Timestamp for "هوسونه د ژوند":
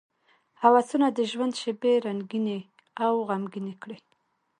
0.61-1.53